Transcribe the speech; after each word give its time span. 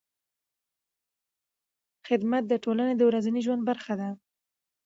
خدمت 2.07 2.43
د 2.47 2.53
ټولنې 2.63 2.93
د 2.97 3.01
ورځني 3.09 3.41
ژوند 3.45 3.61
برخه 3.69 3.93
ده. 4.01 4.09